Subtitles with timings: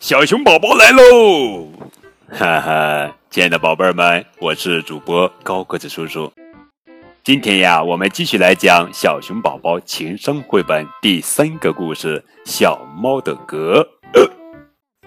[0.00, 1.70] 小熊宝宝来喽！
[2.30, 6.30] 哈哈，亲爱的宝贝儿们，我是主播高个子叔叔。
[7.22, 13.88] 今天呀，我们继续来讲小熊宝宝情商绘本第三个故事《小猫的歌》。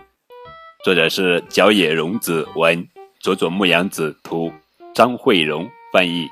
[0.83, 2.87] 作者是角野荣子文，
[3.19, 4.51] 佐佐木阳子图，
[4.95, 6.27] 张慧荣翻译。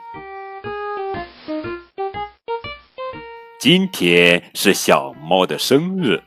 [3.68, 6.22] 今天是小猫的生日，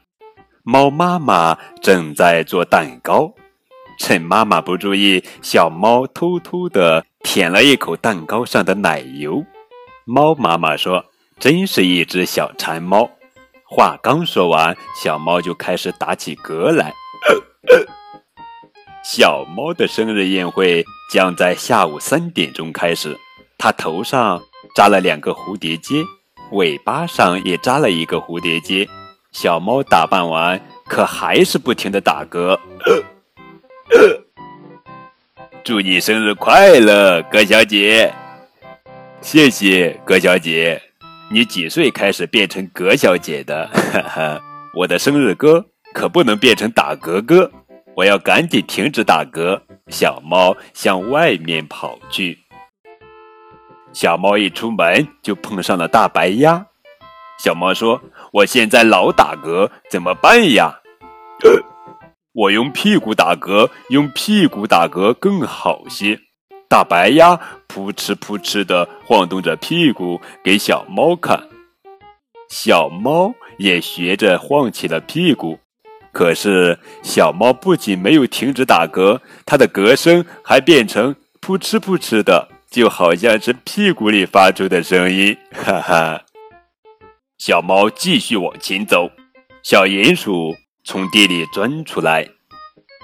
[0.65, 3.33] 猫妈妈正在做蛋糕。
[3.97, 9.45] 趁妈妈不注意，小猫偷偷的舔了一口蛋糕上的奶油。
[10.05, 11.05] 猫妈妈说
[11.39, 13.09] ：“真是一只小馋猫。”
[13.71, 16.93] 话刚说完，小猫就开始打起嗝来。
[19.05, 23.17] 小猫的生日宴会将在下午三点钟开始。
[23.57, 24.43] 它头上
[24.75, 26.03] 扎了两个蝴蝶结，
[26.53, 28.89] 尾巴上也扎了一个蝴蝶结。
[29.33, 32.59] 小猫打扮完，可还是不停的打嗝。
[35.63, 38.13] 祝你生日快乐，葛小姐！
[39.21, 40.81] 谢谢葛小姐。
[41.31, 43.69] 你几岁开始变成葛小姐的？
[43.69, 44.41] 哈哈，
[44.75, 47.51] 我的生日歌可不能变成打嗝歌。
[47.95, 49.61] 我要赶紧停止打嗝。
[49.89, 52.39] 小猫向外面跑去。
[53.93, 56.67] 小猫一出门就碰上了大白鸭。
[57.39, 58.01] 小猫说
[58.33, 60.81] ：“我现在老打嗝，怎么办呀？”
[62.35, 66.21] 我用屁股打嗝，用屁股打嗝更好些。
[66.69, 71.49] 大白鸭扑哧扑哧的晃动着屁股给小猫看，
[72.49, 75.59] 小猫也学着晃起了屁股。
[76.13, 85.37] 可是，小猫不仅没有停止打嗝，它的嗝声还变成扑哧扑哧的，就好像是屁股里发出的声音。
[85.53, 86.23] 哈哈！
[87.39, 89.11] 小猫继续往前走，
[89.63, 92.29] 小鼹鼠从地里钻出来。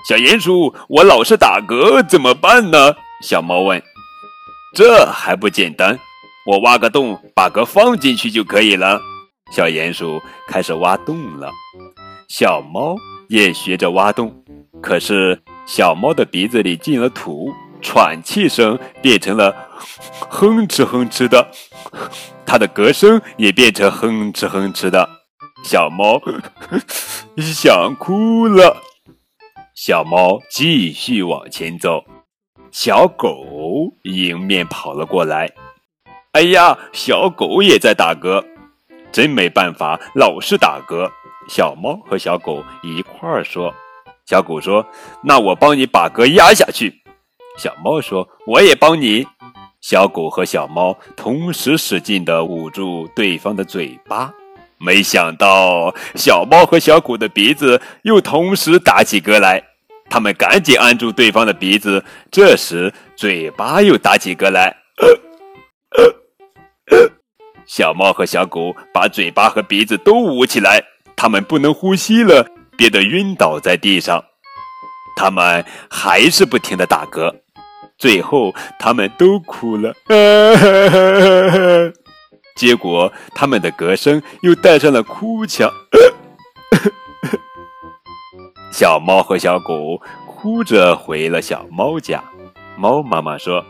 [0.08, 2.94] 小鼹鼠，我老是打嗝，怎么办呢？
[3.22, 3.82] 小猫问。
[4.74, 5.98] 这还不简单，
[6.46, 9.00] 我挖个洞，把嗝放进去就可以了。
[9.52, 11.50] 小鼹鼠开始挖洞了。
[12.28, 12.96] 小猫
[13.28, 14.44] 也学着挖洞，
[14.82, 17.52] 可是小猫的鼻子里进了土，
[17.84, 19.54] 喘气声变成了
[20.30, 21.48] 哼哧哼哧的，
[22.44, 25.08] 它的歌声也变成哼哧哼哧的。
[25.62, 26.20] 小猫
[27.38, 28.82] 想哭了。
[29.74, 32.04] 小猫继续往前走，
[32.72, 35.50] 小狗迎面跑了过来。
[36.32, 38.44] 哎呀，小狗也在打嗝，
[39.12, 41.10] 真没办法，老是打嗝。
[41.48, 43.74] 小猫和小狗一块儿说
[44.26, 44.86] ：“小狗说，
[45.22, 47.02] 那我帮你把嗝压下去。”
[47.56, 49.26] 小猫说：“我也帮你。”
[49.80, 54.32] 小狗和小猫同时使劲地捂住对方的嘴巴，
[54.78, 59.62] 没想到小猫和小狗的鼻子又同时打起嗝来，
[60.08, 64.74] 他们赶紧按住对方的鼻子，这时嘴巴又打起嗝来。
[67.66, 70.82] 小猫和小狗把嘴巴和鼻子都捂起来。
[71.16, 74.22] 他们不能呼吸了，憋得晕倒在地上。
[75.16, 77.32] 他们还是不停的打嗝，
[77.98, 79.94] 最后他们都哭了。
[82.56, 85.70] 结果他们的歌声又带上了哭腔。
[88.72, 92.22] 小猫和小狗哭着回了小猫家。
[92.76, 93.64] 猫妈妈说：“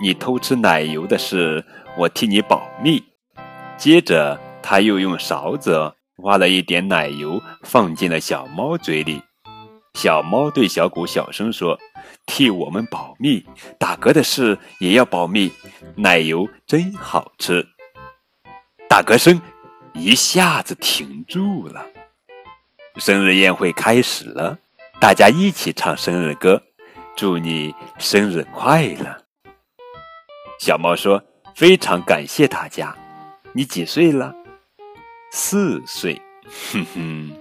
[0.00, 1.64] 你偷吃奶油的事，
[1.98, 3.02] 我替你保密。”
[3.76, 5.92] 接着，他又用勺子。
[6.18, 9.20] 挖了一点奶油，放进了小猫嘴里。
[9.94, 11.76] 小猫对小狗小声说
[12.26, 13.44] ：“替我们保密，
[13.78, 15.52] 打嗝的事也要保密。
[15.96, 17.66] 奶油真好吃。”
[18.88, 19.40] 打嗝声
[19.92, 21.86] 一下子停住了。
[22.96, 24.58] 生日宴会开始了，
[25.00, 26.62] 大家一起唱生日歌
[27.16, 29.24] ：“祝你生日快乐。”
[30.60, 31.22] 小猫说
[31.54, 32.96] ：“非常感谢大家。
[33.52, 34.34] 你几岁了？”
[35.32, 36.22] 四岁，
[36.70, 37.32] 哼哼，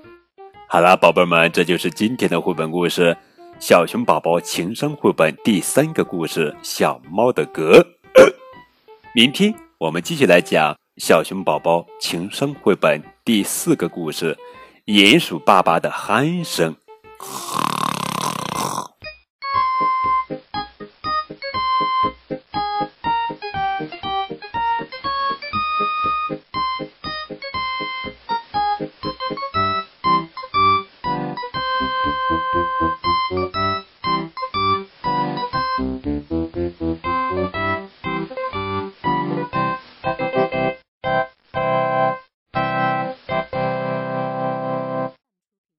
[0.68, 3.12] 好了，宝贝们，这就是今天的绘本故事
[3.60, 7.80] 《小熊宝宝情商绘本》第三个故事《小猫的嗝》。
[9.16, 14.38] 明天我们继续来讲《小熊宝宝情商绘本》第四个故事
[14.92, 16.76] 《鼹鼠爸爸的鼾声》。